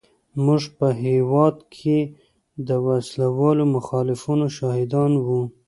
[0.45, 1.97] موږ په هېواد کې
[2.67, 5.41] د وسله والو مخالفینو شاهدان وو.